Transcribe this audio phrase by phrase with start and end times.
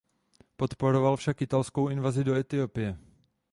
[0.57, 2.97] Podporoval však italskou invazi do Etiopie.